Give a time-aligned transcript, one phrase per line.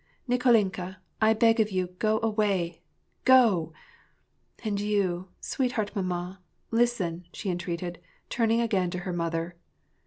[0.29, 2.81] "Nik61inka, I beg of you, go away;
[3.23, 3.71] go!
[4.63, 6.39] and you, sweetheart mamma,*
[6.71, 9.55] listen," she entreated, turning again to her mother.